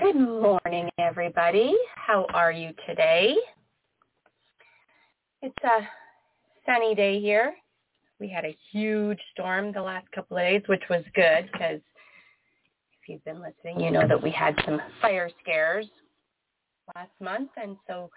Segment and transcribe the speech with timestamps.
[0.00, 1.74] Good morning, everybody.
[1.94, 3.36] How are you today?
[5.42, 5.86] It's a
[6.64, 7.52] sunny day here.
[8.18, 13.08] We had a huge storm the last couple of days, which was good because if
[13.08, 15.86] you've been listening, you know that we had some fire scares
[16.94, 18.10] last month, and so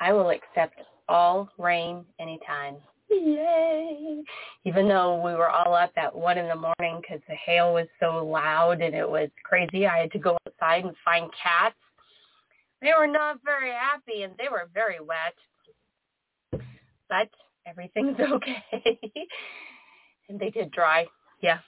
[0.00, 2.76] I will accept all rain anytime.
[3.10, 4.22] Yay!
[4.64, 7.86] Even though we were all up at one in the morning because the hail was
[8.00, 11.76] so loud and it was crazy, I had to go outside and find cats.
[12.80, 15.34] They were not very happy and they were very wet.
[17.08, 17.28] But
[17.66, 18.64] everything's okay.
[20.28, 21.06] and they did dry.
[21.42, 21.58] Yeah.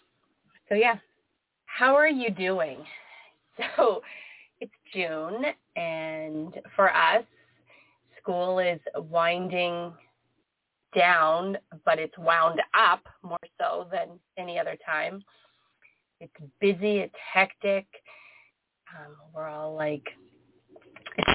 [0.68, 0.96] So yeah.
[1.66, 2.78] How are you doing?
[3.76, 4.02] So
[4.60, 5.46] it's June
[5.76, 7.24] and for us,
[8.20, 9.94] school is winding
[10.96, 15.22] down, but it's wound up more so than any other time.
[16.20, 17.86] It's busy, it's hectic.
[18.98, 20.04] Um, we're all like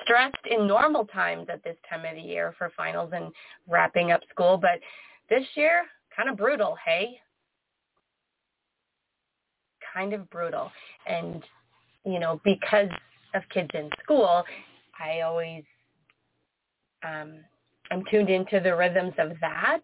[0.03, 3.31] stressed in normal times at this time of the year for finals and
[3.67, 4.79] wrapping up school, but
[5.29, 5.83] this year,
[6.16, 7.19] kind of brutal, hey?
[9.93, 10.72] Kind of brutal.
[11.07, 11.43] And,
[12.05, 12.89] you know, because
[13.33, 14.43] of kids in school,
[14.99, 15.63] I always
[17.03, 17.39] um,
[17.91, 19.82] I'm tuned into the rhythms of that.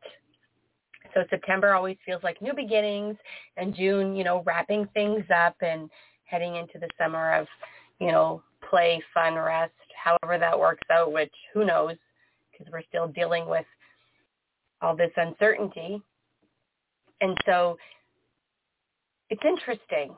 [1.13, 3.18] So September always feels like new beginnings
[3.57, 5.89] and June, you know, wrapping things up and
[6.25, 7.48] heading into the summer of,
[8.00, 9.74] you know, play, fun, rest,
[10.04, 11.95] however that works out, which who knows
[12.51, 13.65] because we're still dealing with
[14.81, 16.01] all this uncertainty.
[17.21, 17.77] And so
[19.30, 20.15] it's interesting.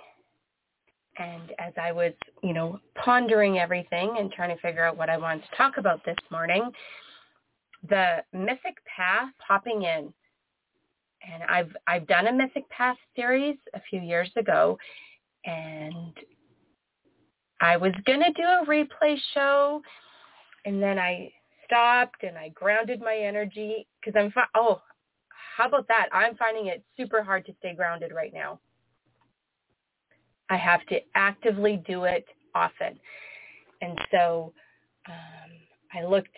[1.18, 2.14] And as I was,
[2.44, 6.04] you know, pondering everything and trying to figure out what I wanted to talk about
[6.06, 6.70] this morning,
[7.88, 10.14] the Mythic Path popping in.
[11.22, 14.78] And I've I've done a Mythic Path series a few years ago
[15.46, 16.14] and
[17.62, 19.82] I was going to do a replay show
[20.66, 21.32] and then I
[21.66, 24.82] stopped and I grounded my energy because I'm fi- oh
[25.58, 28.60] how about that I'm finding it super hard to stay grounded right now.
[30.50, 33.00] I have to actively do it often.
[33.82, 34.54] And so
[35.08, 35.52] um,
[35.94, 36.36] I looked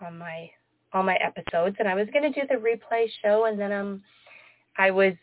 [0.00, 0.50] on my
[0.92, 4.02] all my episodes and I was going to do the replay show and then um
[4.78, 5.14] I was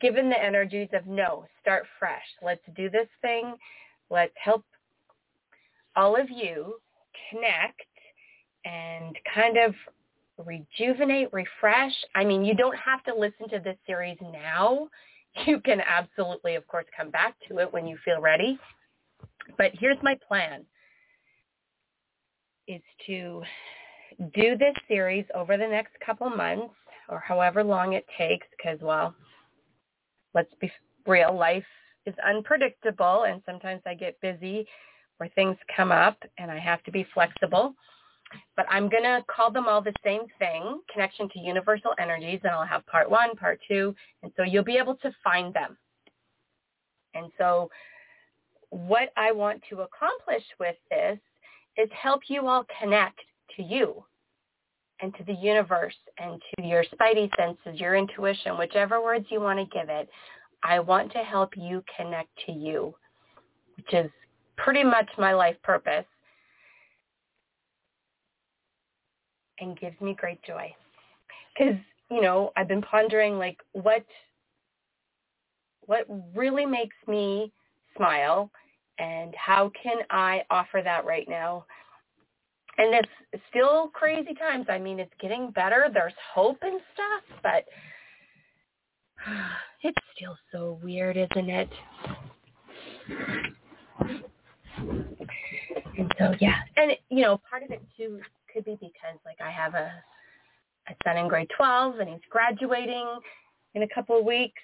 [0.00, 2.24] given the energies of no, start fresh.
[2.42, 3.54] Let's do this thing.
[4.10, 4.64] Let's help
[5.96, 6.74] all of you
[7.30, 7.80] connect
[8.64, 9.74] and kind of
[10.44, 11.92] rejuvenate, refresh.
[12.14, 14.88] I mean, you don't have to listen to this series now.
[15.46, 18.58] You can absolutely, of course, come back to it when you feel ready.
[19.56, 20.64] But here's my plan
[22.68, 23.42] is to
[24.34, 26.74] do this series over the next couple months
[27.08, 29.14] or however long it takes because, well,
[30.34, 30.70] let's be
[31.06, 31.64] real, life
[32.06, 34.66] is unpredictable and sometimes I get busy
[35.16, 37.74] where things come up and I have to be flexible.
[38.56, 42.52] But I'm going to call them all the same thing, connection to universal energies, and
[42.52, 45.78] I'll have part one, part two, and so you'll be able to find them.
[47.14, 47.70] And so
[48.68, 51.18] what I want to accomplish with this
[51.78, 53.20] is help you all connect
[53.56, 54.04] to you
[55.00, 59.58] and to the universe and to your spidey senses, your intuition, whichever words you want
[59.58, 60.08] to give it.
[60.64, 62.94] I want to help you connect to you,
[63.76, 64.10] which is
[64.56, 66.04] pretty much my life purpose
[69.60, 70.74] and gives me great joy.
[71.56, 71.76] Because,
[72.10, 74.04] you know, I've been pondering like what
[75.86, 77.50] what really makes me
[77.96, 78.50] smile
[78.98, 81.64] and how can I offer that right now?
[82.78, 84.66] And it's still crazy times.
[84.68, 85.88] I mean, it's getting better.
[85.92, 87.64] There's hope and stuff, but
[89.82, 91.70] it's still so weird, isn't it?
[95.98, 96.60] And so, yeah.
[96.76, 98.20] And, you know, part of it, too,
[98.52, 99.90] could be because, like, I have a,
[100.88, 103.06] a son in grade 12, and he's graduating
[103.74, 104.62] in a couple of weeks,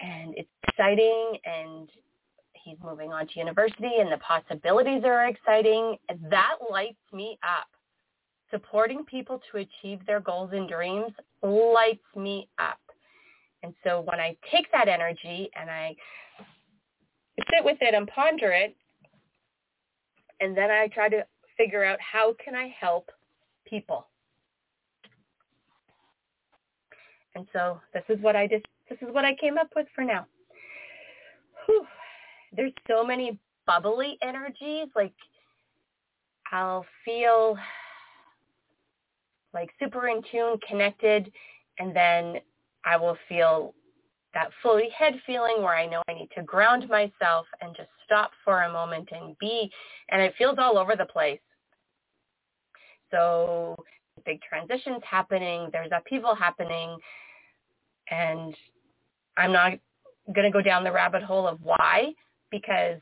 [0.00, 1.88] and it's exciting, and
[2.68, 5.96] he's moving on to university and the possibilities are exciting.
[6.30, 7.68] That lights me up.
[8.50, 11.12] Supporting people to achieve their goals and dreams
[11.42, 12.78] lights me up.
[13.62, 15.94] And so when I take that energy and I
[17.50, 18.76] sit with it and ponder it,
[20.40, 21.26] and then I try to
[21.56, 23.10] figure out how can I help
[23.66, 24.06] people.
[27.34, 30.02] And so this is what I just this is what I came up with for
[30.02, 30.26] now.
[31.66, 31.86] Whew.
[32.52, 34.88] There's so many bubbly energies.
[34.94, 35.14] Like
[36.52, 37.56] I'll feel
[39.54, 41.30] like super in tune, connected,
[41.78, 42.36] and then
[42.84, 43.74] I will feel
[44.34, 48.30] that floaty head feeling where I know I need to ground myself and just stop
[48.44, 49.70] for a moment and be,
[50.10, 51.40] and it feels all over the place.
[53.10, 53.74] So
[54.26, 56.96] big transitions happening, there's upheaval happening,
[58.10, 58.54] and
[59.36, 59.72] I'm not
[60.34, 62.12] going to go down the rabbit hole of why
[62.50, 63.00] because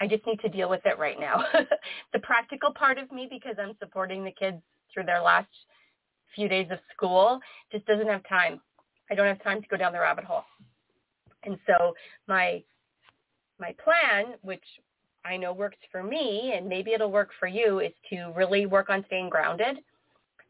[0.00, 1.44] I just need to deal with it right now.
[2.12, 4.58] the practical part of me, because I'm supporting the kids
[4.92, 5.48] through their last
[6.34, 7.38] few days of school,
[7.70, 8.60] just doesn't have time.
[9.10, 10.44] I don't have time to go down the rabbit hole.
[11.44, 11.94] And so
[12.28, 12.62] my
[13.60, 14.64] my plan, which
[15.24, 18.90] I know works for me and maybe it'll work for you, is to really work
[18.90, 19.78] on staying grounded.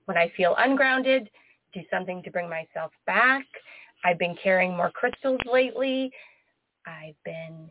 [0.07, 1.29] When I feel ungrounded,
[1.75, 3.45] do something to bring myself back.
[4.05, 6.11] I've been carrying more crystals lately.
[6.87, 7.71] I've been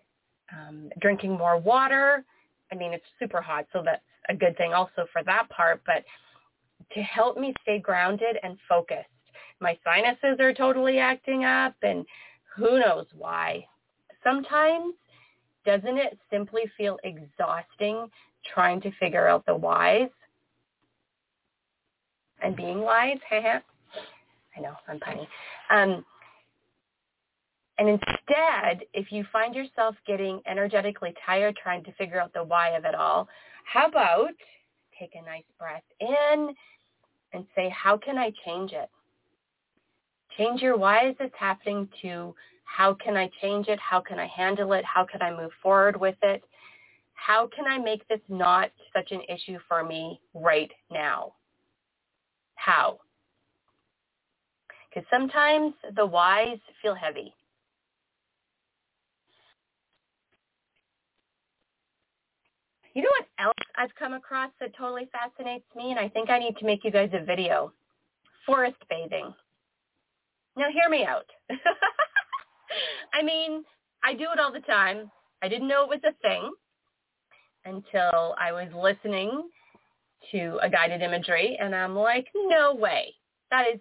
[0.55, 2.24] um, drinking more water.
[2.72, 5.81] I mean, it's super hot, so that's a good thing also for that part.
[5.86, 6.03] But
[6.93, 9.08] to help me stay grounded and focused,
[9.60, 12.05] my sinuses are totally acting up, and
[12.55, 13.65] who knows why.
[14.24, 14.93] Sometimes
[15.65, 18.08] doesn't it simply feel exhausting
[18.53, 20.10] trying to figure out the whys
[22.41, 23.20] and being wise?
[23.31, 25.27] I know, I'm punny.
[25.70, 26.03] Um,
[27.77, 32.69] and instead, if you find yourself getting energetically tired trying to figure out the why
[32.69, 33.27] of it all,
[33.65, 34.33] how about
[34.99, 36.53] take a nice breath in
[37.33, 38.89] and say, how can I change it?
[40.37, 42.35] Change your why is this happening to
[42.65, 43.79] how can I change it?
[43.79, 44.85] How can I handle it?
[44.85, 46.43] How can I move forward with it?
[47.13, 51.33] How can I make this not such an issue for me right now?
[52.55, 52.99] How?
[54.89, 57.33] Because sometimes the whys feel heavy.
[62.93, 66.39] You know what else I've come across that totally fascinates me, and I think I
[66.39, 67.71] need to make you guys a video?
[68.45, 69.33] Forest bathing.
[70.57, 71.25] Now hear me out.
[73.13, 73.63] I mean,
[74.03, 75.10] I do it all the time.
[75.41, 76.51] I didn't know it was a thing
[77.65, 79.50] until I was listening
[80.31, 83.13] to a guided imagery, and I'm like, no way.
[83.50, 83.79] That is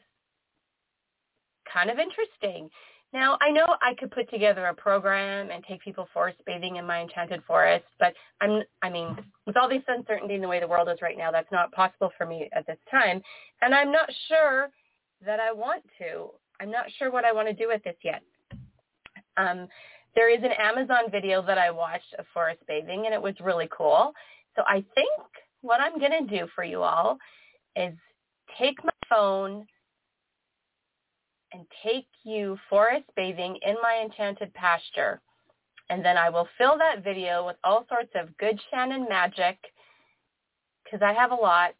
[1.73, 2.71] kind of interesting.
[3.13, 6.87] Now, I know I could put together a program and take people forest bathing in
[6.87, 10.69] my enchanted forest, but I'm, I mean, with all this uncertainty in the way the
[10.69, 13.21] world is right now, that's not possible for me at this time.
[13.63, 14.71] And I'm not sure
[15.27, 16.31] that I want to.
[16.61, 18.23] I'm not sure what I want to do with this yet.
[19.37, 19.67] Um,
[20.15, 23.69] there is an Amazon video that I watched of forest bathing, and it was really
[23.77, 24.13] cool.
[24.55, 25.11] So I think
[25.63, 27.19] what I'm going to do for you all
[27.77, 27.95] is
[28.59, 29.67] take my phone
[31.53, 35.21] and take you forest bathing in my enchanted pasture.
[35.89, 39.59] And then I will fill that video with all sorts of good Shannon magic
[40.85, 41.75] because I have a lot.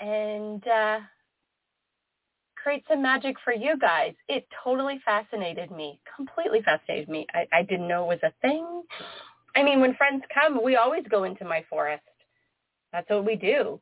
[0.00, 0.98] And uh,
[2.62, 4.14] create some magic for you guys.
[4.28, 7.26] It totally fascinated me, completely fascinated me.
[7.34, 8.82] I, I didn't know it was a thing.
[9.56, 12.02] I mean, when friends come, we always go into my forest.
[12.92, 13.80] That's what we do.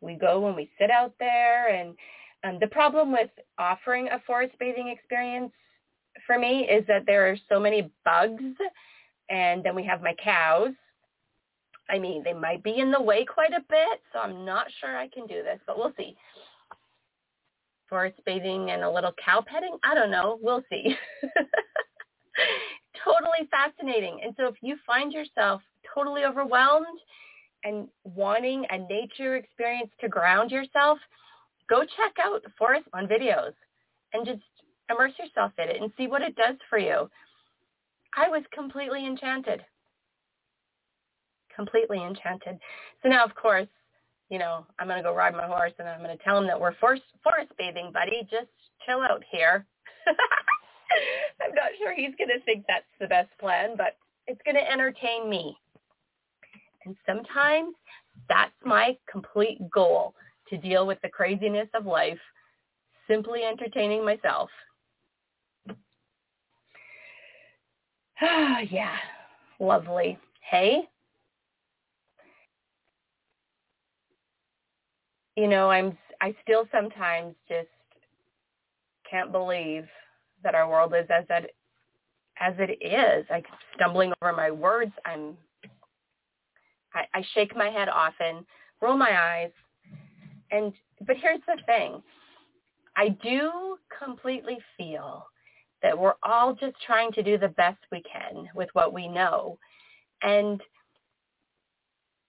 [0.00, 1.94] We go and we sit out there and
[2.44, 5.52] um, the problem with offering a forest bathing experience
[6.26, 8.54] for me is that there are so many bugs
[9.28, 10.72] and then we have my cows.
[11.88, 14.96] I mean, they might be in the way quite a bit, so I'm not sure
[14.96, 16.16] I can do this, but we'll see.
[17.88, 19.76] Forest bathing and a little cow petting?
[19.82, 20.38] I don't know.
[20.40, 20.96] We'll see.
[23.04, 24.20] totally fascinating.
[24.24, 25.62] And so if you find yourself
[25.94, 26.86] totally overwhelmed
[27.64, 30.98] and wanting a nature experience to ground yourself,
[31.70, 33.52] go check out forest on videos
[34.12, 34.42] and just
[34.90, 37.08] immerse yourself in it and see what it does for you.
[38.16, 39.62] I was completely enchanted.
[41.54, 42.58] Completely enchanted.
[43.02, 43.68] So now, of course,
[44.30, 46.46] you know, I'm going to go ride my horse and I'm going to tell him
[46.48, 48.22] that we're forest, forest bathing, buddy.
[48.30, 48.50] Just
[48.84, 49.64] chill out here.
[51.42, 53.96] I'm not sure he's going to think that's the best plan, but
[54.26, 55.56] it's going to entertain me.
[56.84, 57.74] And sometimes
[58.28, 60.14] that's my complete goal
[60.50, 62.18] to deal with the craziness of life,
[63.08, 64.50] simply entertaining myself.
[68.70, 68.96] yeah,
[69.58, 70.18] lovely.
[70.42, 70.82] Hey,
[75.36, 77.68] you know, I'm I still sometimes just
[79.10, 79.84] can't believe
[80.44, 81.54] that our world is as it
[82.40, 83.26] as it is.
[83.30, 83.42] I'm
[83.74, 84.92] stumbling over my words.
[85.04, 85.36] I'm
[86.94, 88.44] I, I shake my head often,
[88.82, 89.50] roll my eyes,
[90.50, 90.72] and
[91.06, 92.02] but here's the thing.
[92.96, 95.26] I do completely feel
[95.82, 99.58] that we're all just trying to do the best we can with what we know.
[100.22, 100.60] And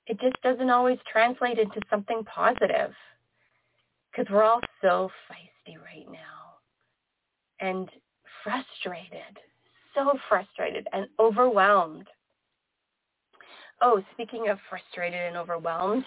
[0.07, 2.93] it just doesn't always translate into something positive
[4.11, 6.41] because we're all so feisty right now
[7.59, 7.89] and
[8.43, 9.37] frustrated,
[9.95, 12.07] so frustrated and overwhelmed.
[13.81, 16.05] Oh, speaking of frustrated and overwhelmed,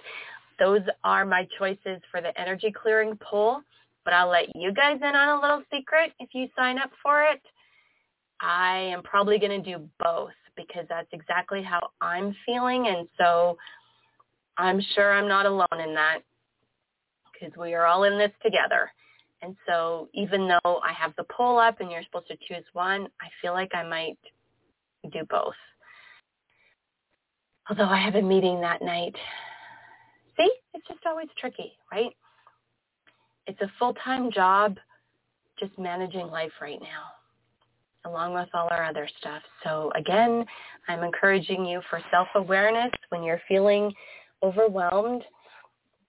[0.58, 3.60] those are my choices for the energy clearing poll.
[4.04, 7.22] But I'll let you guys in on a little secret if you sign up for
[7.22, 7.40] it.
[8.40, 12.88] I am probably going to do both because that's exactly how I'm feeling.
[12.88, 13.56] And so
[14.58, 16.18] I'm sure I'm not alone in that
[17.32, 18.90] because we are all in this together.
[19.42, 23.08] And so even though I have the poll up and you're supposed to choose one,
[23.20, 24.18] I feel like I might
[25.12, 25.54] do both.
[27.68, 29.14] Although I have a meeting that night.
[30.36, 32.10] See, it's just always tricky, right?
[33.46, 34.76] It's a full-time job
[35.58, 39.42] just managing life right now, along with all our other stuff.
[39.62, 40.44] So again,
[40.88, 43.92] I'm encouraging you for self-awareness when you're feeling
[44.42, 45.22] overwhelmed.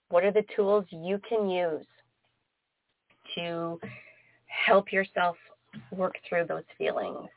[0.09, 1.85] What are the tools you can use
[3.35, 3.79] to
[4.47, 5.35] help yourself
[5.91, 7.27] work through those feelings?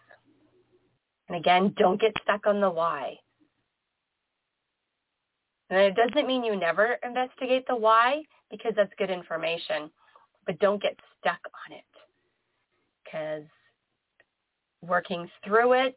[1.29, 3.17] And again, don't get stuck on the why.
[5.71, 9.91] And it doesn't mean you never investigate the why because that's good information,
[10.47, 11.85] but don't get stuck on it
[13.05, 13.45] because
[14.83, 15.97] working through it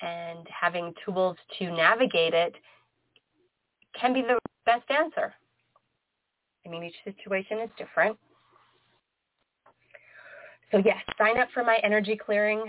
[0.00, 2.54] and having tools to navigate it
[3.98, 5.34] can be the best answer.
[6.64, 8.16] I mean, each situation is different.
[10.70, 12.62] So yes, sign up for my energy clearing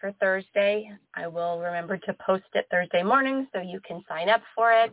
[0.00, 0.90] for Thursday.
[1.14, 4.92] I will remember to post it Thursday morning so you can sign up for it.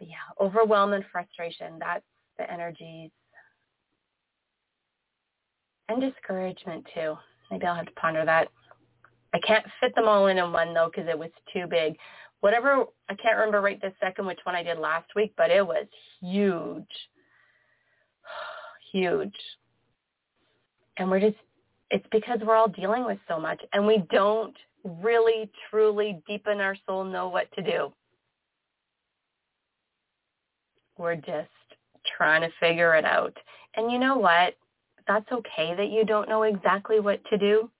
[0.00, 2.04] But yeah, overwhelm and frustration, that's
[2.38, 3.10] the energies.
[5.90, 7.16] And discouragement too.
[7.50, 8.48] Maybe I'll have to ponder that.
[9.34, 11.96] I can't fit them all in in one though because it was too big.
[12.40, 15.64] Whatever, I can't remember right this second which one I did last week, but it
[15.64, 15.86] was
[16.20, 16.84] huge.
[18.92, 19.36] huge.
[20.96, 21.36] And we're just,
[21.90, 26.60] it's because we're all dealing with so much and we don't really, truly, deep in
[26.60, 27.92] our soul know what to do.
[31.00, 31.48] We're just
[32.16, 33.34] trying to figure it out.
[33.74, 34.54] And you know what?
[35.08, 37.70] That's okay that you don't know exactly what to do.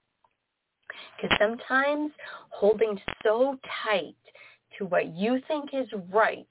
[1.16, 2.12] Because sometimes
[2.48, 4.16] holding so tight
[4.78, 6.48] to what you think is right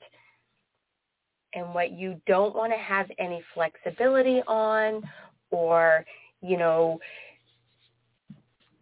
[1.56, 5.02] and what you don't want to have any flexibility on
[5.50, 6.06] or,
[6.42, 7.00] you know,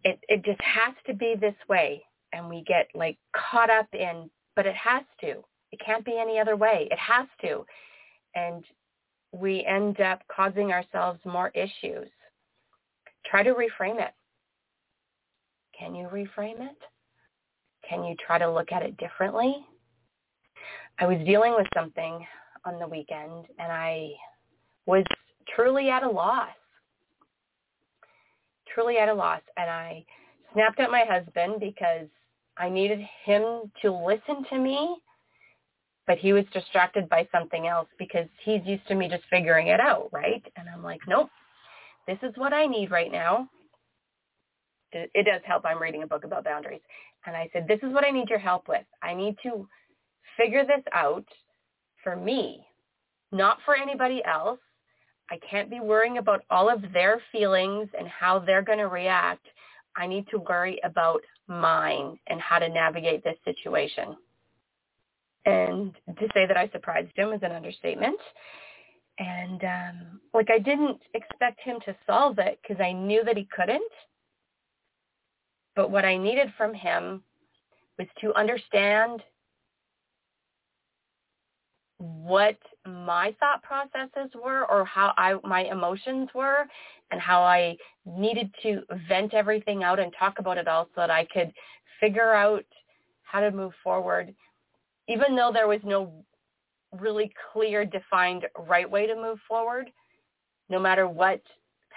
[0.04, 2.02] it, it just has to be this way.
[2.34, 5.42] And we get like caught up in, but it has to.
[5.72, 6.88] It can't be any other way.
[6.90, 7.64] It has to.
[8.34, 8.64] And
[9.32, 12.08] we end up causing ourselves more issues.
[13.26, 14.14] Try to reframe it.
[15.78, 16.78] Can you reframe it?
[17.88, 19.64] Can you try to look at it differently?
[20.98, 22.26] I was dealing with something
[22.64, 24.10] on the weekend and I
[24.86, 25.04] was
[25.54, 26.48] truly at a loss.
[28.74, 29.40] Truly at a loss.
[29.56, 30.04] And I
[30.52, 32.08] snapped at my husband because
[32.56, 34.96] I needed him to listen to me
[36.08, 39.78] but he was distracted by something else because he's used to me just figuring it
[39.78, 40.42] out, right?
[40.56, 41.28] And I'm like, nope,
[42.08, 43.46] this is what I need right now.
[44.90, 45.66] It, does help.
[45.66, 46.80] I'm reading a book about boundaries.
[47.26, 48.86] And I said, this is what I need your help with.
[49.02, 49.68] I need to
[50.38, 51.26] figure this out
[52.02, 52.64] for me,
[53.30, 54.58] not for anybody else.
[55.30, 59.44] I can't be worrying about all of their feelings and how they're going to react.
[59.94, 64.16] I need to worry about mine and how to navigate this situation.
[65.48, 68.18] And to say that I surprised him is an understatement.
[69.18, 73.48] And um, like I didn't expect him to solve it because I knew that he
[73.56, 73.80] couldn't.
[75.74, 77.22] But what I needed from him
[77.98, 79.22] was to understand
[81.96, 86.66] what my thought processes were or how I my emotions were
[87.10, 91.10] and how I needed to vent everything out and talk about it all so that
[91.10, 91.52] I could
[92.00, 92.64] figure out
[93.22, 94.34] how to move forward
[95.08, 96.12] even though there was no
[96.92, 99.90] really clear, defined right way to move forward,
[100.68, 101.40] no matter what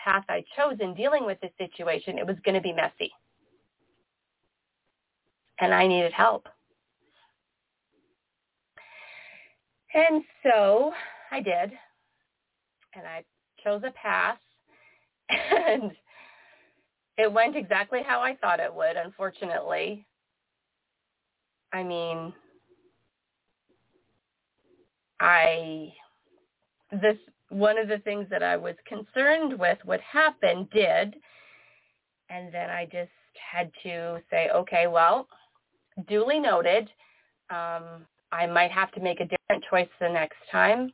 [0.04, 3.12] path I chose in dealing with this situation, it was going to be messy.
[5.60, 6.48] And I needed help.
[9.94, 10.94] And so
[11.32, 11.72] I did.
[12.96, 13.24] And I
[13.64, 14.38] chose a path.
[15.54, 15.92] And
[17.18, 20.06] it went exactly how I thought it would, unfortunately.
[21.72, 22.34] I mean,
[25.22, 25.94] I
[26.92, 27.16] this
[27.50, 31.16] one of the things that I was concerned with would happen did,
[32.30, 33.12] and then I just
[33.52, 35.28] had to say, okay, well,
[36.08, 36.90] duly noted.
[37.50, 40.92] Um, I might have to make a different choice the next time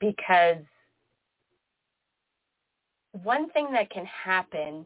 [0.00, 0.58] because
[3.12, 4.84] one thing that can happen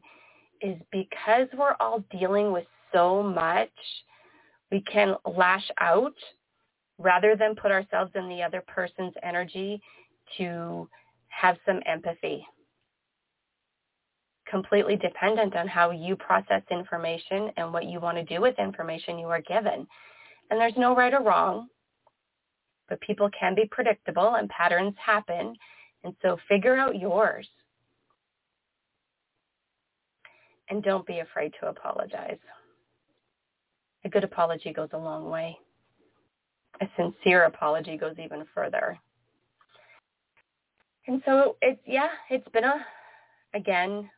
[0.60, 3.70] is because we're all dealing with so much,
[4.70, 6.14] we can lash out
[7.02, 9.82] rather than put ourselves in the other person's energy
[10.38, 10.88] to
[11.28, 12.46] have some empathy.
[14.48, 19.18] Completely dependent on how you process information and what you want to do with information
[19.18, 19.86] you are given.
[20.50, 21.68] And there's no right or wrong,
[22.88, 25.54] but people can be predictable and patterns happen.
[26.04, 27.48] And so figure out yours.
[30.68, 32.38] And don't be afraid to apologize.
[34.04, 35.56] A good apology goes a long way.
[36.82, 38.98] A sincere apology goes even further.
[41.06, 42.84] And so it's yeah, it's been a
[43.54, 44.10] again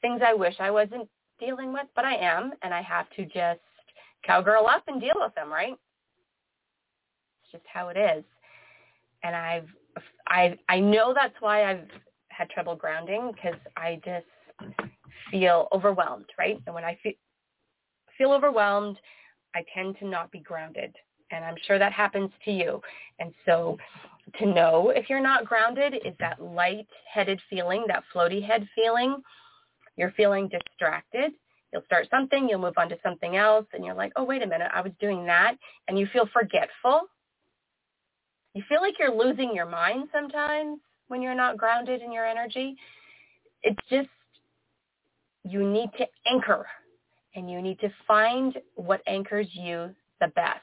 [0.00, 3.60] things I wish I wasn't dealing with, but I am, and I have to just
[4.24, 5.74] cowgirl up and deal with them, right?
[7.42, 8.24] It's just how it is.
[9.22, 9.68] And I've
[10.26, 11.86] I I know that's why I've
[12.28, 14.72] had trouble grounding because I just
[15.30, 16.58] feel overwhelmed, right?
[16.64, 17.12] And when I feel
[18.16, 18.96] feel overwhelmed,
[19.54, 20.94] I tend to not be grounded.
[21.30, 22.80] And I'm sure that happens to you.
[23.18, 23.78] And so
[24.38, 29.22] to know if you're not grounded is that light-headed feeling, that floaty head feeling.
[29.96, 31.32] You're feeling distracted.
[31.72, 34.46] You'll start something, you'll move on to something else, and you're like, oh, wait a
[34.46, 35.56] minute, I was doing that.
[35.86, 37.02] And you feel forgetful.
[38.54, 42.76] You feel like you're losing your mind sometimes when you're not grounded in your energy.
[43.62, 44.08] It's just,
[45.44, 46.66] you need to anchor
[47.36, 50.60] and you need to find what anchors you the best.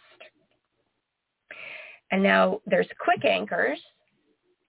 [2.11, 3.79] And now there's quick anchors,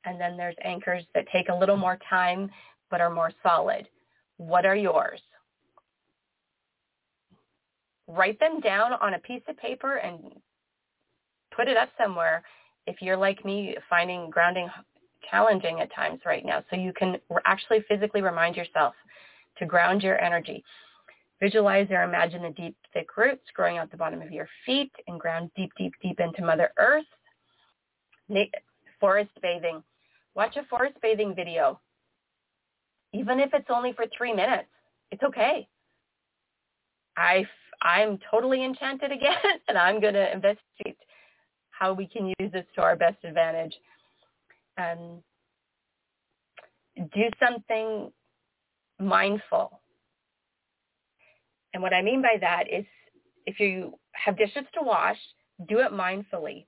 [0.05, 2.51] and then there's anchors that take a little more time
[2.91, 3.87] but are more solid.
[4.39, 5.21] What are yours?
[8.07, 10.19] Write them down on a piece of paper and
[11.55, 12.43] put it up somewhere
[12.87, 14.69] if you're like me finding grounding
[15.31, 18.95] challenging at times right now so you can actually physically remind yourself
[19.59, 20.65] to ground your energy.
[21.41, 25.21] Visualize or imagine the deep, thick roots growing out the bottom of your feet and
[25.21, 27.05] ground deep, deep, deep into Mother Earth
[29.01, 29.83] forest bathing.
[30.35, 31.81] Watch a forest bathing video.
[33.13, 34.69] Even if it's only for three minutes,
[35.11, 35.67] it's okay.
[37.17, 37.45] I,
[37.83, 39.37] I'm totally enchanted again,
[39.69, 40.99] and I'm going to investigate
[41.71, 43.75] how we can use this to our best advantage.
[44.77, 45.23] Um,
[46.97, 48.13] do something
[49.01, 49.81] mindful.
[51.75, 52.85] And what I mean by that is
[53.47, 55.19] if you have dishes to wash,
[55.69, 56.67] do it mindfully.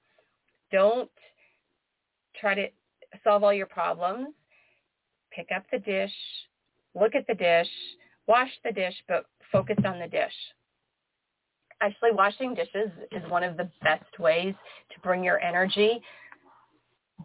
[0.72, 1.10] Don't
[2.40, 2.66] try to
[3.22, 4.28] solve all your problems.
[5.34, 6.12] Pick up the dish,
[6.94, 7.68] look at the dish,
[8.26, 10.32] wash the dish, but focus on the dish.
[11.80, 14.54] Actually, washing dishes is one of the best ways
[14.92, 16.00] to bring your energy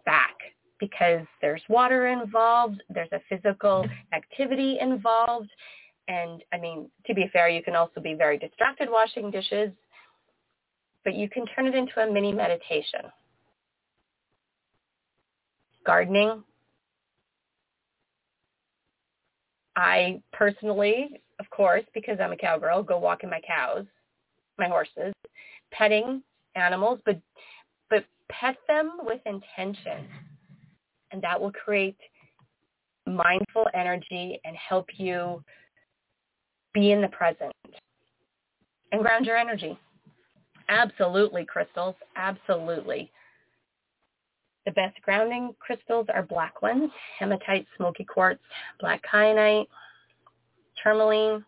[0.05, 0.35] back
[0.79, 5.49] because there's water involved, there's a physical activity involved,
[6.07, 9.71] and I mean, to be fair, you can also be very distracted washing dishes,
[11.03, 13.01] but you can turn it into a mini meditation
[15.85, 16.43] gardening.
[19.75, 23.85] I personally, of course, because I'm a cowgirl, go walking my cows,
[24.57, 25.13] my horses,
[25.71, 26.21] petting
[26.55, 27.19] animals, but
[27.89, 30.07] but pet them with intention.
[31.11, 31.97] And that will create
[33.05, 35.43] mindful energy and help you
[36.73, 37.53] be in the present
[38.91, 39.77] and ground your energy.
[40.67, 41.95] Absolutely, crystals.
[42.15, 43.11] Absolutely.
[44.65, 48.41] The best grounding crystals are black ones, hematite, smoky quartz,
[48.79, 49.67] black kyanite,
[50.81, 51.45] tourmaline.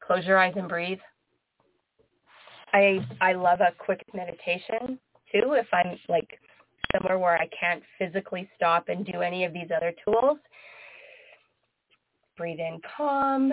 [0.00, 1.00] Close your eyes and breathe.
[2.72, 5.00] I I love a quick meditation
[5.32, 6.38] too if I'm like
[6.92, 10.38] somewhere where I can't physically stop and do any of these other tools.
[12.36, 13.52] Breathe in calm,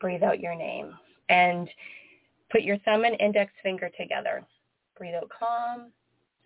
[0.00, 0.92] breathe out your name
[1.28, 1.68] and
[2.50, 4.44] put your thumb and index finger together.
[4.96, 5.92] Breathe out calm,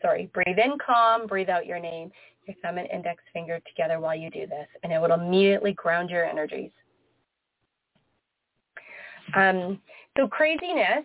[0.02, 2.10] sorry, breathe in calm, breathe out your name,
[2.46, 6.10] your thumb and index finger together while you do this, and it will immediately ground
[6.10, 6.70] your energies.
[9.34, 9.80] Um,
[10.16, 11.04] so craziness,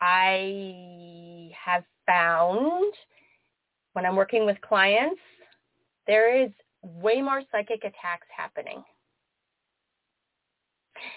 [0.00, 2.94] I have found
[3.92, 5.20] when I'm working with clients,
[6.06, 6.50] there is
[6.82, 8.82] way more psychic attacks happening.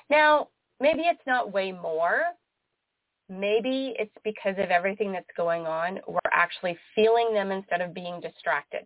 [0.10, 2.24] Now, maybe it's not way more.
[3.32, 6.02] Maybe it's because of everything that's going on.
[6.06, 8.86] We're actually feeling them instead of being distracted.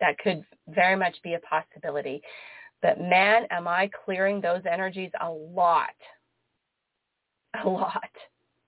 [0.00, 2.22] That could very much be a possibility.
[2.80, 5.94] But man, am I clearing those energies a lot.
[7.62, 8.10] A lot.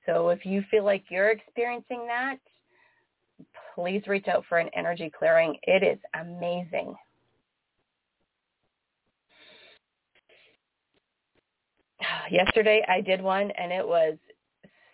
[0.05, 2.37] So if you feel like you're experiencing that,
[3.75, 5.57] please reach out for an energy clearing.
[5.63, 6.95] It is amazing.
[12.31, 14.19] Yesterday I did one and it was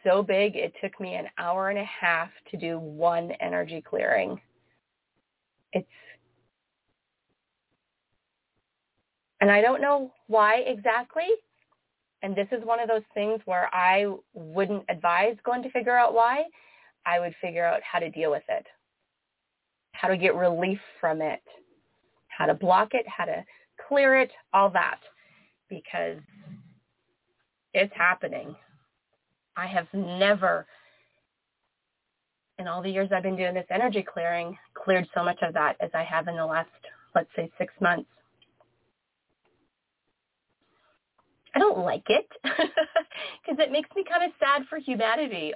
[0.05, 4.41] so big it took me an hour and a half to do one energy clearing.
[5.73, 5.87] It's
[9.41, 11.29] and I don't know why exactly.
[12.23, 16.15] And this is one of those things where I wouldn't advise going to figure out
[16.15, 16.45] why.
[17.05, 18.65] I would figure out how to deal with it,
[19.91, 21.43] how to get relief from it,
[22.29, 23.45] how to block it, how to
[23.89, 25.01] clear it, all that,
[25.69, 26.19] because
[27.75, 28.55] it's happening.
[29.57, 30.67] I have never,
[32.59, 35.77] in all the years I've been doing this energy clearing, cleared so much of that
[35.81, 36.71] as I have in the last,
[37.15, 38.09] let's say, six months.
[41.55, 45.53] I don't like it because it makes me kind of sad for humanity.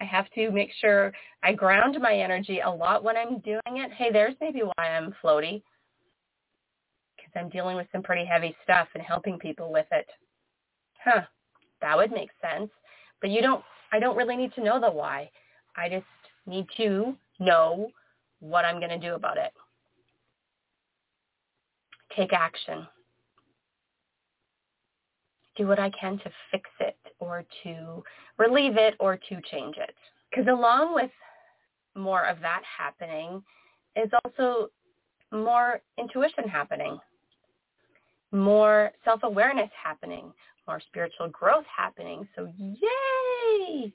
[0.00, 3.92] I have to make sure I ground my energy a lot when I'm doing it.
[3.92, 5.62] Hey, there's maybe why I'm floaty
[7.16, 10.06] because I'm dealing with some pretty heavy stuff and helping people with it.
[11.04, 11.22] Huh,
[11.80, 12.70] that would make sense.
[13.20, 15.30] But you don't, I don't really need to know the why.
[15.76, 16.06] I just
[16.46, 17.90] need to know
[18.40, 19.52] what I'm going to do about it.
[22.16, 22.86] Take action
[25.58, 28.02] do what I can to fix it or to
[28.38, 29.94] relieve it or to change it.
[30.30, 31.10] Because along with
[31.94, 33.42] more of that happening
[33.96, 34.70] is also
[35.32, 36.98] more intuition happening,
[38.30, 40.32] more self-awareness happening,
[40.68, 42.28] more spiritual growth happening.
[42.36, 43.92] So yay!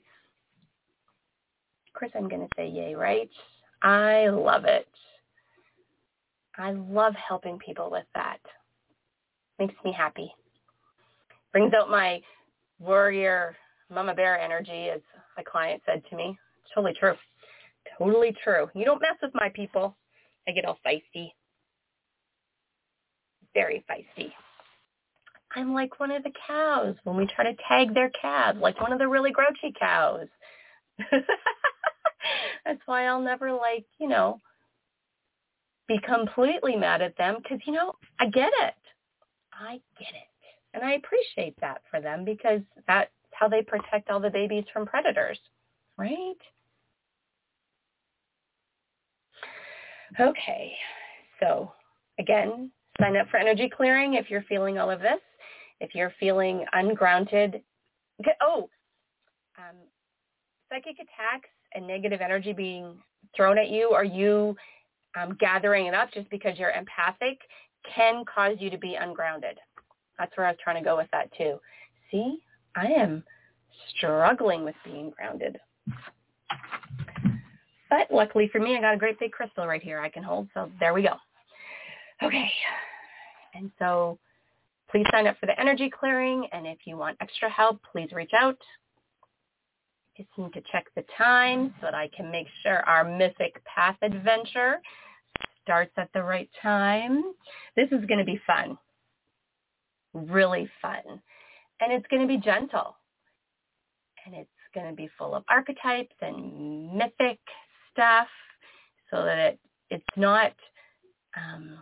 [1.88, 3.30] Of course I'm going to say yay, right?
[3.82, 4.88] I love it.
[6.58, 8.38] I love helping people with that.
[9.58, 10.34] Makes me happy
[11.54, 12.20] brings out my
[12.80, 13.56] warrior
[13.88, 15.00] mama bear energy, as
[15.36, 16.36] my client said to me.
[16.74, 17.14] Totally true.
[17.96, 18.68] Totally true.
[18.74, 19.96] You don't mess with my people.
[20.48, 21.32] I get all feisty.
[23.54, 24.32] Very feisty.
[25.56, 28.92] I'm like one of the cows when we try to tag their calves, like one
[28.92, 30.26] of the really grouchy cows.
[32.64, 34.40] That's why I'll never like, you know,
[35.86, 38.74] be completely mad at them because, you know, I get it.
[39.52, 40.28] I get it.
[40.72, 44.86] And I appreciate that for them because that's how they protect all the babies from
[44.86, 45.38] predators,
[45.96, 46.34] right?
[50.18, 50.72] Okay,
[51.40, 51.72] so
[52.18, 55.20] again, sign up for energy clearing if you're feeling all of this.
[55.80, 57.62] If you're feeling ungrounded,
[58.40, 58.68] oh,
[59.58, 59.76] um,
[60.68, 62.96] psychic attacks and negative energy being
[63.36, 64.56] thrown at you, or you
[65.20, 67.38] um, gathering it up just because you're empathic,
[67.94, 69.58] can cause you to be ungrounded.
[70.18, 71.58] That's where I was trying to go with that too.
[72.10, 72.38] See,
[72.76, 73.24] I am
[73.96, 75.58] struggling with being grounded.
[77.90, 80.48] But luckily for me, I got a great big crystal right here I can hold.
[80.54, 81.14] So there we go.
[82.22, 82.50] Okay.
[83.54, 84.18] And so
[84.94, 86.46] please sign up for the energy clearing.
[86.52, 88.58] And if you want extra help, please reach out.
[90.16, 93.96] Just need to check the time so that I can make sure our mythic path
[94.02, 94.80] adventure
[95.62, 97.24] starts at the right time.
[97.74, 98.78] This is going to be fun
[100.14, 101.02] really fun.
[101.80, 102.96] And it's going to be gentle.
[104.24, 107.38] And it's going to be full of archetypes and mythic
[107.92, 108.28] stuff
[109.10, 109.58] so that it,
[109.90, 110.52] it's not
[111.36, 111.78] um,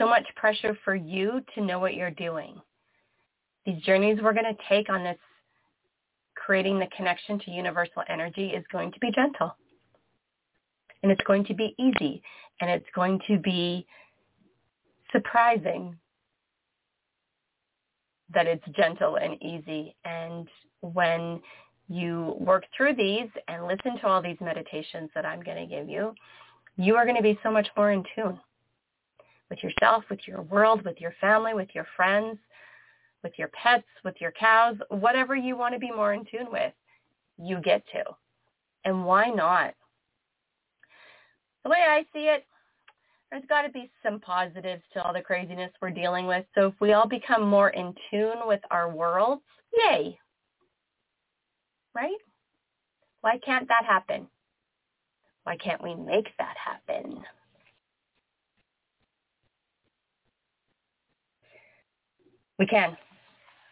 [0.00, 2.60] so much pressure for you to know what you're doing.
[3.66, 5.18] These journeys we're going to take on this
[6.34, 9.54] creating the connection to universal energy is going to be gentle.
[11.02, 12.22] And it's going to be easy.
[12.60, 13.86] And it's going to be
[15.12, 15.96] surprising
[18.32, 19.94] that it's gentle and easy.
[20.04, 20.48] And
[20.80, 21.40] when
[21.88, 25.88] you work through these and listen to all these meditations that I'm going to give
[25.88, 26.14] you,
[26.76, 28.38] you are going to be so much more in tune
[29.50, 32.38] with yourself, with your world, with your family, with your friends,
[33.22, 36.72] with your pets, with your cows, whatever you want to be more in tune with,
[37.36, 38.04] you get to.
[38.84, 39.74] And why not?
[41.64, 42.46] The way I see it,
[43.30, 46.44] there's got to be some positives to all the craziness we're dealing with.
[46.54, 49.42] So if we all become more in tune with our worlds,
[49.74, 50.18] yay.
[51.94, 52.16] Right?
[53.20, 54.26] Why can't that happen?
[55.44, 57.22] Why can't we make that happen?
[62.60, 62.94] We can.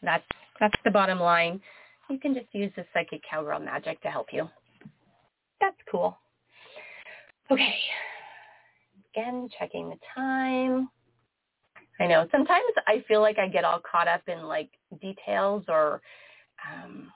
[0.02, 0.24] That's
[0.58, 1.60] that's the bottom line.
[2.08, 4.48] You can just use the psychic cowgirl magic to help you.
[5.60, 6.16] That's cool.
[7.50, 7.74] Okay.
[9.14, 10.88] Again, checking the time.
[12.00, 14.70] I know sometimes I feel like I get all caught up in like
[15.02, 16.00] details or
[16.66, 17.12] um,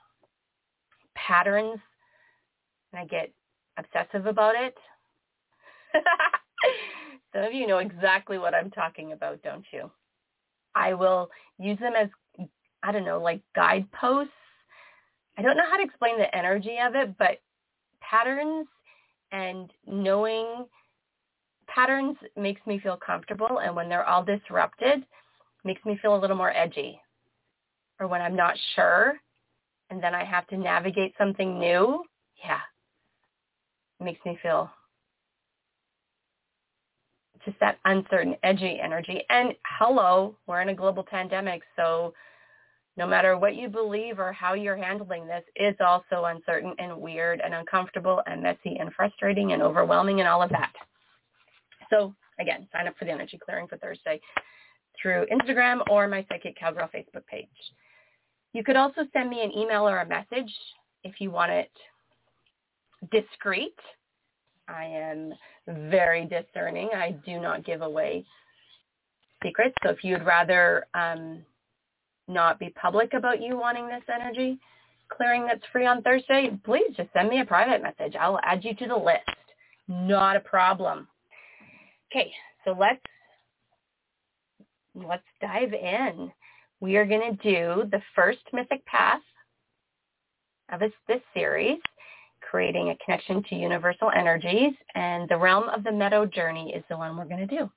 [1.15, 1.79] patterns,
[2.91, 3.31] and I get
[3.77, 4.75] obsessive about it.
[7.33, 9.89] Some of you know exactly what I'm talking about, don't you?
[10.75, 12.09] I will use them as,
[12.81, 14.31] I don't know, like guideposts.
[15.37, 17.39] I don't know how to explain the energy of it, but
[18.01, 18.67] patterns
[19.31, 20.65] and knowing
[21.67, 23.59] patterns makes me feel comfortable.
[23.63, 25.05] And when they're all disrupted,
[25.63, 26.99] makes me feel a little more edgy.
[27.99, 29.19] Or when I'm not sure
[29.89, 32.03] and then I have to navigate something new,
[32.43, 32.59] yeah,
[33.99, 34.69] it makes me feel
[37.45, 39.21] just that uncertain, edgy energy.
[39.29, 42.13] And hello, we're in a global pandemic, so
[42.95, 47.41] no matter what you believe or how you're handling this, it's also uncertain and weird
[47.43, 50.71] and uncomfortable and messy and frustrating and overwhelming and all of that.
[51.89, 54.21] So again, sign up for the energy clearing for Thursday
[55.01, 57.47] through Instagram or my Psychic Cowgirl Facebook page.
[58.53, 60.53] You could also send me an email or a message
[61.03, 61.71] if you want it
[63.11, 63.75] discreet.
[64.67, 65.33] I am
[65.67, 66.89] very discerning.
[66.95, 68.25] I do not give away
[69.43, 69.75] secrets.
[69.83, 71.43] So if you'd rather um,
[72.27, 74.59] not be public about you wanting this energy
[75.09, 78.15] clearing that's free on Thursday, please just send me a private message.
[78.19, 79.21] I'll add you to the list.
[79.87, 81.07] Not a problem.
[82.11, 82.31] Okay,
[82.63, 83.01] so let's
[84.95, 86.31] let's dive in.
[86.79, 89.21] We are going to do the first mythic path
[90.71, 91.79] of this, this series,
[92.53, 96.95] creating a connection to universal energies, and the realm of the meadow journey is the
[96.95, 97.67] one we're going to do.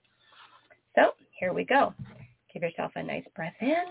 [0.95, 1.95] So here we go.
[2.53, 3.85] Give yourself a nice breath in.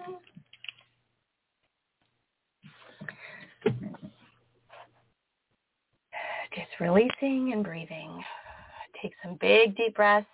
[6.53, 8.23] Just releasing and breathing.
[9.01, 10.27] Take some big deep breaths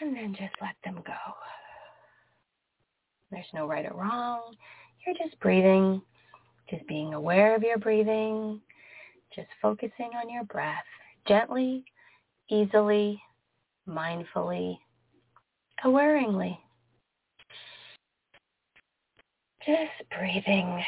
[0.00, 1.12] and then just let them go.
[3.32, 4.54] There's no right or wrong.
[5.04, 6.00] You're just breathing,
[6.70, 8.60] just being aware of your breathing,
[9.34, 10.84] just focusing on your breath
[11.26, 11.84] gently,
[12.50, 13.20] easily,
[13.88, 14.78] mindfully,
[15.84, 16.58] awareingly.
[19.64, 20.84] Just breathing.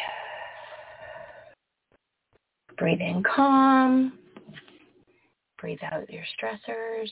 [2.76, 4.12] Breathe in calm.
[5.58, 7.08] Breathe out your stressors.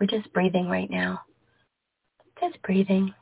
[0.00, 1.20] We're just breathing right now.
[2.40, 3.12] Just breathing.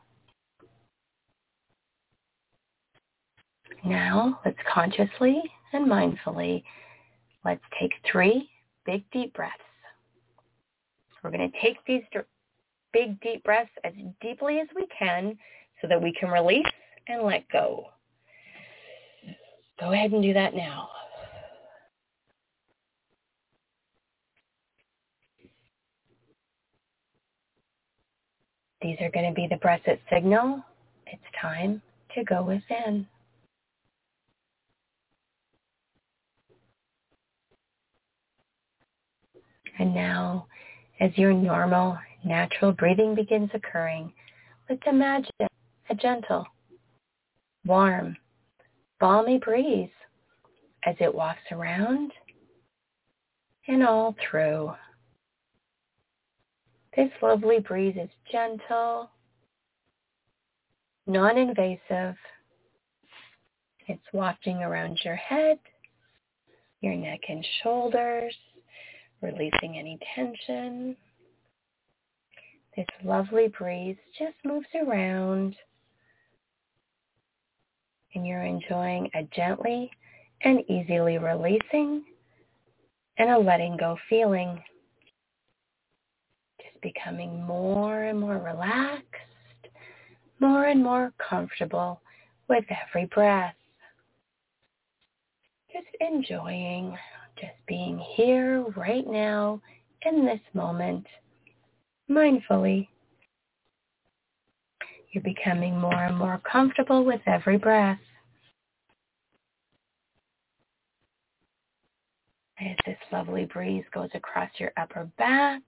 [3.85, 6.62] Now, let's consciously and mindfully,
[7.44, 8.48] let's take three
[8.85, 9.55] big deep breaths.
[11.22, 12.02] We're going to take these
[12.92, 15.37] big deep breaths as deeply as we can
[15.83, 16.66] so that we can release
[17.09, 17.87] and let go.
[19.81, 20.88] Go ahead and do that now.
[28.81, 30.62] These are going to be the breaths that signal
[31.07, 31.81] it's time
[32.14, 33.07] to go within.
[39.78, 40.46] And now,
[41.00, 44.12] as your normal, natural breathing begins occurring,
[44.68, 45.30] let's imagine
[45.90, 46.46] a gentle,
[47.64, 48.16] warm,
[49.00, 49.90] balmy breeze
[50.84, 52.12] as it wafts around
[53.68, 54.72] and all through.
[56.96, 59.10] This lovely breeze is gentle,
[61.06, 62.16] non-invasive.
[63.88, 65.58] It's wafting around your head,
[66.80, 68.34] your neck and shoulders,
[69.22, 70.96] releasing any tension.
[72.76, 75.57] This lovely breeze just moves around
[78.14, 79.90] and you're enjoying a gently
[80.42, 82.05] and easily releasing
[83.18, 84.62] and a letting go feeling.
[86.61, 89.07] Just becoming more and more relaxed,
[90.40, 92.00] more and more comfortable
[92.48, 93.55] with every breath.
[95.72, 96.96] Just enjoying
[97.40, 99.61] just being here right now
[100.03, 101.07] in this moment,
[102.11, 102.88] mindfully.
[105.12, 107.99] You're becoming more and more comfortable with every breath.
[112.61, 115.62] As this lovely breeze goes across your upper back,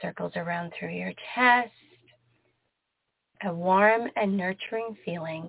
[0.00, 1.70] circles around through your chest,
[3.44, 5.48] a warm and nurturing feeling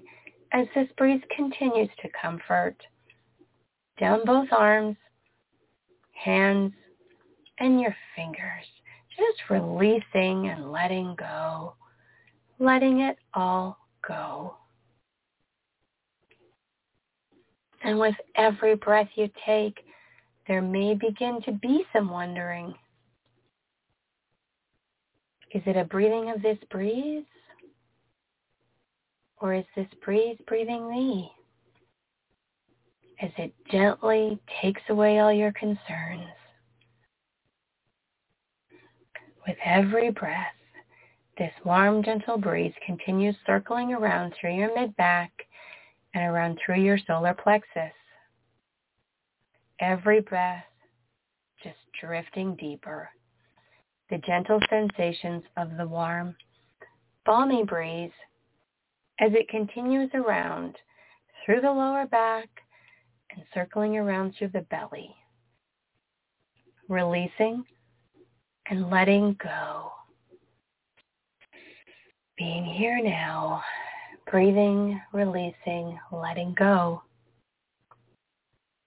[0.52, 2.76] as this breeze continues to comfort
[4.00, 4.96] down both arms
[6.14, 6.74] hands
[7.60, 8.66] and your fingers,
[9.16, 11.76] just releasing and letting go,
[12.60, 14.56] letting it all go.
[17.84, 19.86] And with every breath you take,
[20.48, 22.74] there may begin to be some wondering.
[25.54, 27.26] Is it a breathing of this breeze?
[29.38, 31.32] Or is this breeze breathing me?
[33.22, 36.28] As it gently takes away all your concerns.
[39.48, 40.54] With every breath,
[41.38, 45.32] this warm, gentle breeze continues circling around through your mid-back
[46.14, 47.94] and around through your solar plexus.
[49.80, 50.64] Every breath
[51.64, 53.10] just drifting deeper.
[54.10, 56.36] The gentle sensations of the warm,
[57.26, 58.12] balmy breeze
[59.20, 60.76] as it continues around
[61.46, 62.50] through the lower back
[63.34, 65.16] and circling around through the belly.
[66.90, 67.64] Releasing
[68.70, 69.92] and letting go.
[72.38, 73.62] Being here now,
[74.30, 77.04] breathing, releasing, letting go.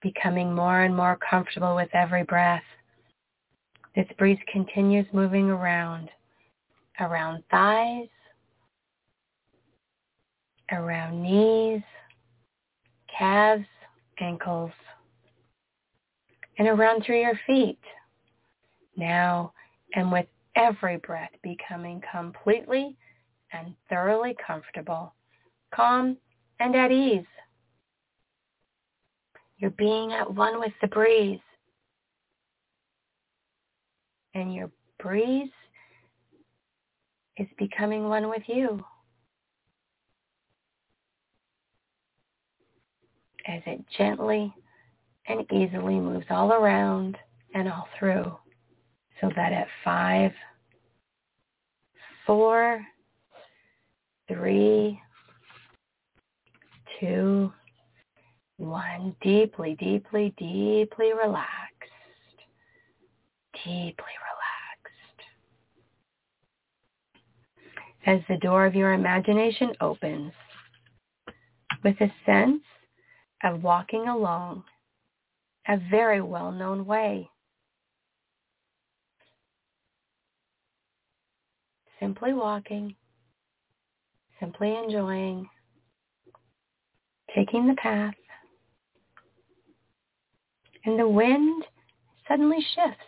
[0.01, 2.63] Becoming more and more comfortable with every breath.
[3.95, 6.09] This breeze continues moving around,
[6.99, 8.09] around thighs,
[10.71, 11.81] around knees,
[13.17, 13.65] calves,
[14.19, 14.71] ankles,
[16.57, 17.79] and around through your feet.
[18.95, 19.53] Now,
[19.95, 20.25] and with
[20.55, 22.95] every breath becoming completely
[23.53, 25.13] and thoroughly comfortable,
[25.73, 26.17] calm,
[26.59, 27.25] and at ease.
[29.57, 31.39] You're being at one with the breeze.
[34.33, 35.49] And your breeze
[37.37, 38.83] is becoming one with you.
[43.47, 44.53] As it gently
[45.27, 47.17] and easily moves all around
[47.53, 48.37] and all through
[49.21, 50.31] so that at five,
[52.25, 52.81] four,
[54.27, 54.99] three,
[56.99, 57.51] two,
[58.57, 59.15] one.
[59.21, 61.63] Deeply, deeply, deeply relaxed.
[63.53, 65.21] Deeply relaxed.
[68.05, 70.33] As the door of your imagination opens
[71.83, 72.61] with a sense
[73.43, 74.63] of walking along
[75.67, 77.29] a very well-known way.
[81.99, 82.95] Simply walking
[84.39, 85.49] simply enjoying,
[87.35, 88.13] taking the path,
[90.85, 91.63] and the wind
[92.27, 93.03] suddenly shifts.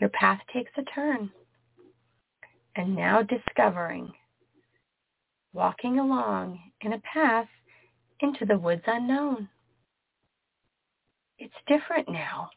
[0.00, 1.30] Your path takes a turn.
[2.78, 4.12] And now discovering,
[5.54, 7.48] walking along in a path
[8.20, 9.48] into the woods unknown.
[11.38, 12.50] It's different now.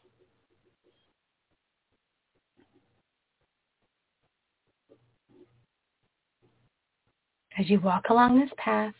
[7.60, 8.94] as you walk along this path,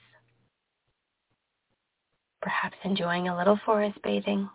[2.43, 4.49] perhaps enjoying a little forest bathing.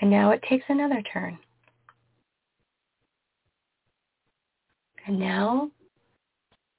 [0.00, 1.38] And now it takes another turn.
[5.06, 5.70] And now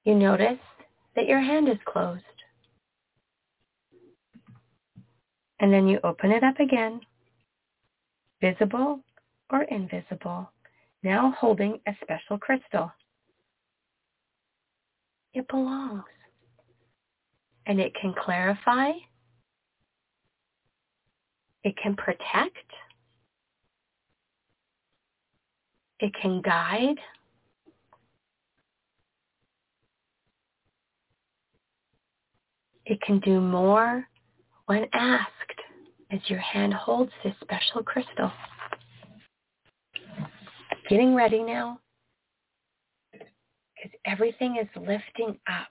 [0.06, 0.60] you notice
[1.16, 2.24] that your hand is closed.
[5.60, 7.02] And then you open it up again,
[8.42, 9.02] visible
[9.50, 10.52] or invisible,
[11.04, 12.92] now holding a special crystal.
[15.34, 16.04] It belongs.
[17.66, 18.92] And it can clarify.
[21.64, 22.58] It can protect.
[26.00, 26.98] It can guide.
[32.90, 34.04] It can do more
[34.66, 35.30] when asked
[36.12, 38.32] as your hand holds this special crystal.
[40.90, 41.80] Getting ready now
[43.12, 45.70] because everything is lifting up.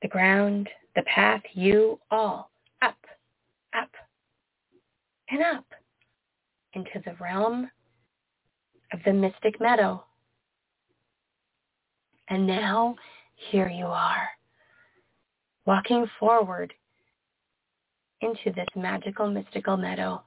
[0.00, 2.50] The ground, the path, you, all,
[2.80, 2.96] up,
[3.78, 3.90] up,
[5.28, 5.66] and up
[6.72, 7.70] into the realm
[8.94, 10.02] of the mystic meadow.
[12.28, 12.96] And now
[13.50, 14.28] here you are,
[15.66, 16.72] walking forward
[18.20, 20.22] into this magical, mystical meadow.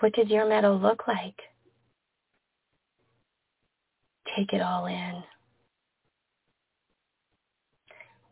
[0.00, 1.36] What does your meadow look like?
[4.36, 5.22] take it all in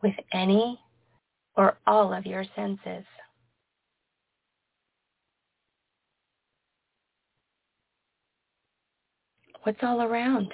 [0.03, 0.79] with any
[1.57, 3.05] or all of your senses.
[9.63, 10.53] What's all around?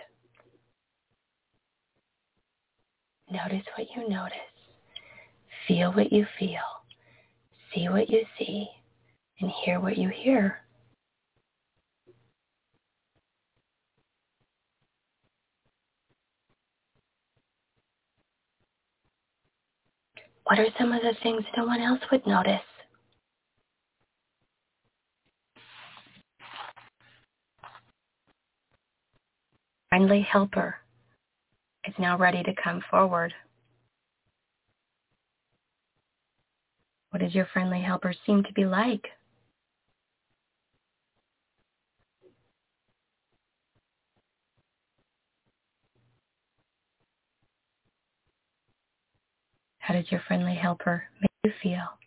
[3.30, 4.36] Notice what you notice.
[5.68, 6.62] Feel what you feel.
[7.74, 8.66] See what you see.
[9.40, 10.62] And hear what you hear.
[20.44, 22.60] What are some of the things no one else would notice?
[29.90, 30.76] Friendly helper
[31.86, 33.34] is now ready to come forward.
[37.10, 39.06] What does your friendly helper seem to be like?
[49.78, 51.98] How does your friendly helper make you feel?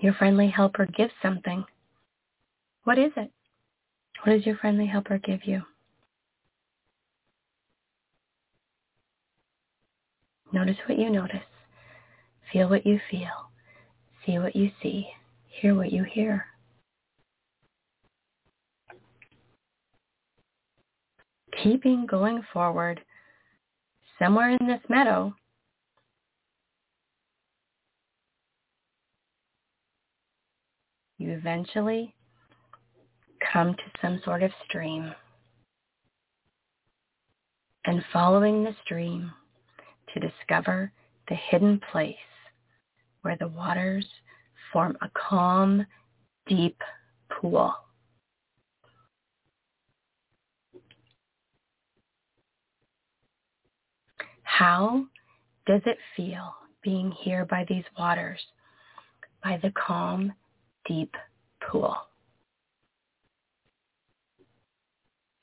[0.00, 1.64] Your friendly helper gives something.
[2.88, 3.30] What is it?
[4.22, 5.60] What does your friendly helper give you?
[10.54, 11.44] Notice what you notice.
[12.50, 13.50] Feel what you feel.
[14.24, 15.06] See what you see.
[15.48, 16.46] Hear what you hear.
[21.62, 23.02] Keeping going forward,
[24.18, 25.34] somewhere in this meadow,
[31.18, 32.14] you eventually
[33.52, 35.12] come to some sort of stream.
[37.84, 39.32] And following the stream
[40.12, 40.92] to discover
[41.28, 42.16] the hidden place
[43.22, 44.06] where the waters
[44.72, 45.86] form a calm,
[46.46, 46.80] deep
[47.30, 47.74] pool.
[54.42, 55.04] How
[55.66, 58.40] does it feel being here by these waters,
[59.44, 60.32] by the calm,
[60.86, 61.14] deep
[61.70, 61.96] pool?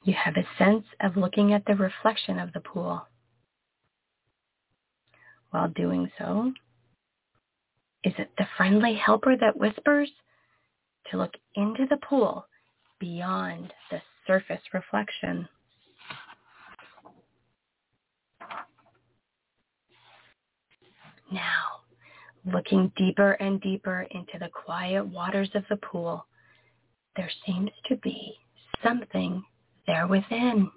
[0.06, 3.08] You have a sense of looking at the reflection of the pool.
[5.50, 6.54] While doing so,
[8.04, 10.12] is it the friendly helper that whispers
[11.10, 12.46] to look into the pool
[13.00, 15.50] beyond the surface reflection?
[21.32, 21.82] Now,
[22.46, 26.28] looking deeper and deeper into the quiet waters of the pool,
[27.16, 28.36] there seems to be
[28.84, 29.44] something
[29.88, 30.72] there within.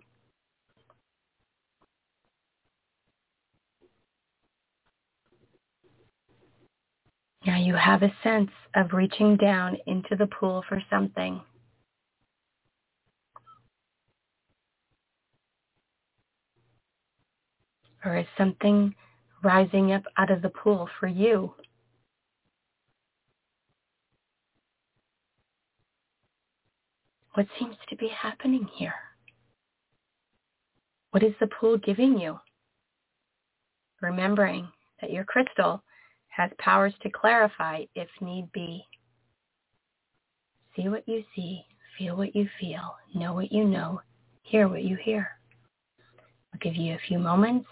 [7.46, 11.40] Now you have a sense of reaching down into the pool for something.
[18.04, 18.94] Or is something
[19.42, 21.54] rising up out of the pool for you?
[27.38, 28.96] What seems to be happening here?
[31.12, 32.36] What is the pool giving you?
[34.02, 34.66] Remembering
[35.00, 35.84] that your crystal
[36.30, 38.82] has powers to clarify if need be.
[40.74, 41.64] See what you see,
[41.96, 44.00] feel what you feel, know what you know,
[44.42, 45.30] hear what you hear.
[46.52, 47.68] I'll give you a few moments.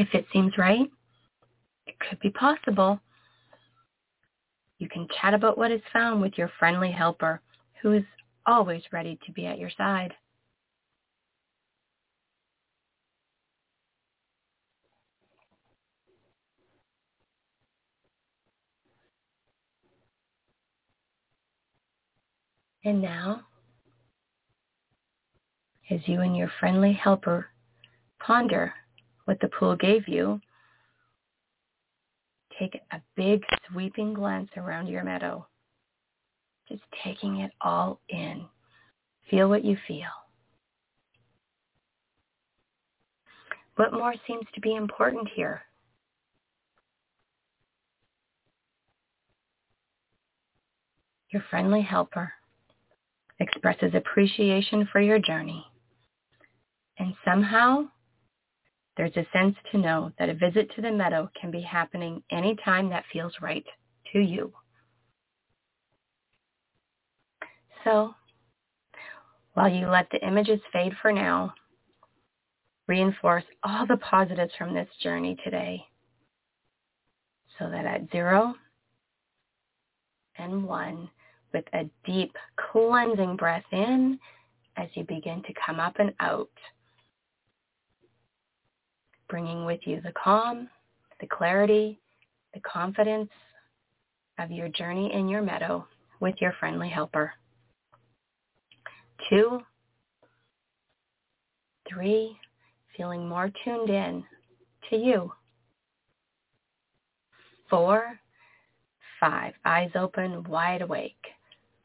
[0.00, 0.90] If it seems right,
[1.86, 2.98] it could be possible
[4.78, 7.42] you can chat about what is found with your friendly helper,
[7.82, 8.04] who is
[8.46, 10.14] always ready to be at your side.
[22.86, 23.42] And now,
[25.90, 27.48] as you and your friendly helper
[28.18, 28.72] ponder
[29.30, 30.40] what the pool gave you,
[32.58, 35.46] take a big sweeping glance around your meadow,
[36.68, 38.44] just taking it all in.
[39.30, 40.08] Feel what you feel.
[43.76, 45.62] What more seems to be important here?
[51.32, 52.32] Your friendly helper
[53.38, 55.64] expresses appreciation for your journey.
[56.98, 57.84] And somehow
[59.00, 62.90] there's a sense to know that a visit to the meadow can be happening anytime
[62.90, 63.64] that feels right
[64.12, 64.52] to you.
[67.82, 68.14] So,
[69.54, 71.54] while you let the images fade for now,
[72.88, 75.82] reinforce all the positives from this journey today
[77.58, 78.54] so that at zero
[80.36, 81.08] and one,
[81.54, 82.36] with a deep
[82.70, 84.18] cleansing breath in
[84.76, 86.50] as you begin to come up and out,
[89.30, 90.68] bringing with you the calm,
[91.20, 91.98] the clarity,
[92.52, 93.30] the confidence
[94.38, 95.86] of your journey in your meadow
[96.20, 97.32] with your friendly helper.
[99.28, 99.60] two,
[101.88, 102.36] three,
[102.96, 104.24] feeling more tuned in
[104.88, 105.32] to you.
[107.68, 108.18] Four,
[109.20, 111.14] five, eyes open, wide awake.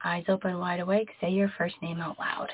[0.03, 1.09] Eyes open, wide awake.
[1.21, 2.49] Say your first name out loud.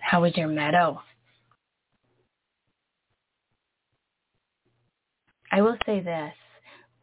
[0.00, 1.00] How was your meadow?
[5.50, 6.32] I will say this.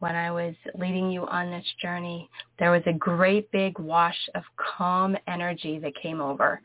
[0.00, 4.44] When I was leading you on this journey, there was a great big wash of
[4.56, 6.60] calm energy that came over.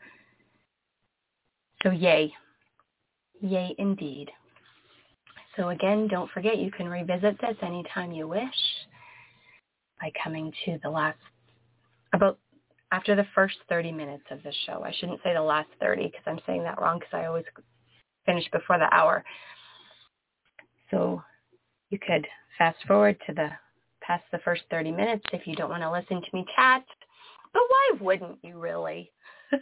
[1.82, 2.32] So yay.
[3.40, 4.30] Yay indeed.
[5.56, 8.54] So again, don't forget you can revisit this anytime you wish
[10.00, 11.18] by coming to the last,
[12.12, 12.38] about
[12.92, 14.84] after the first 30 minutes of the show.
[14.84, 17.44] I shouldn't say the last 30 because I'm saying that wrong because I always
[18.26, 19.24] finish before the hour.
[20.90, 21.20] So
[21.90, 22.26] you could
[22.58, 23.48] fast forward to the
[24.02, 26.84] past the first 30 minutes if you don't want to listen to me chat.
[27.52, 29.10] But why wouldn't you really?